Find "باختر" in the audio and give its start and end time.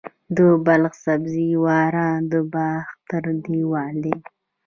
2.53-3.23